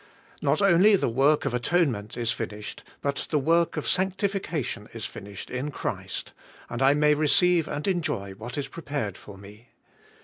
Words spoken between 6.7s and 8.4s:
and I may receive and enjoy